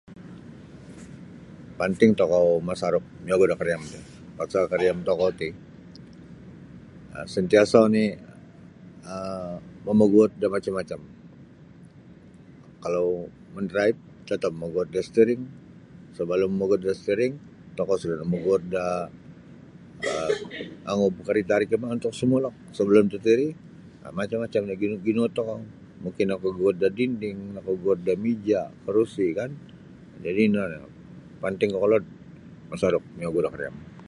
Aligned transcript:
Panting 1.79 2.11
tokou 2.19 2.47
masaruk 2.69 3.03
miogu 3.25 3.45
da 3.47 3.55
kariam 3.59 3.83
ti 3.93 3.99
pasal 4.37 4.63
kariam 4.71 4.97
tokou 5.07 5.29
ti 5.39 5.47
um 7.19 7.27
sentiasa 7.35 7.77
oni 7.87 8.05
um 9.15 9.55
mamaguut 9.85 10.31
da 10.41 10.47
macam-macam 10.55 10.99
kalau 12.83 13.07
mandraib 13.55 13.97
tatap 14.27 14.51
mamaguut 14.57 14.87
da 14.95 15.01
stiring 15.07 15.43
sabalum 16.15 16.51
maguut 16.59 16.81
da 16.85 16.93
stiring 17.01 17.33
tokou 17.77 17.95
suda 17.99 18.15
namaguut 18.21 18.63
da 18.75 18.83
um 20.09 20.71
angub 20.91 21.13
karita 21.27 21.55
ri 21.59 21.65
kimaa 21.71 21.93
sabalum 22.01 22.17
simulok 22.19 22.55
sabalum 22.77 23.07
tatiri 23.13 23.47
macam-macam 24.19 24.61
lagi 24.69 24.85
ginuut 25.05 25.31
tokou 25.37 25.57
mungkin 26.03 26.25
nakaguut 26.31 26.75
da 26.81 26.87
dinding 26.97 27.39
nakaguut 27.55 27.99
da 28.07 28.13
mija 28.23 28.61
karusi 28.85 29.25
kan 29.39 29.51
jadi 30.25 30.41
ino 30.49 30.63
nio 30.71 30.85
panting 31.41 31.71
kokolod 31.75 32.05
masaruk 32.71 33.03
miogu 33.17 33.41
da 33.45 33.49
kariam. 33.55 33.77